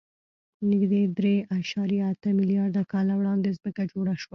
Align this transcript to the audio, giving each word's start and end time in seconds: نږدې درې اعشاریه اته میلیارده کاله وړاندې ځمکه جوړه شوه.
نږدې 0.69 1.01
درې 1.17 1.35
اعشاریه 1.55 2.03
اته 2.13 2.29
میلیارده 2.39 2.83
کاله 2.91 3.13
وړاندې 3.17 3.55
ځمکه 3.57 3.83
جوړه 3.91 4.15
شوه. 4.21 4.29